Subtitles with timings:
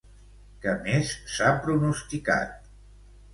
[0.63, 2.67] Què més s'ha pronosticat?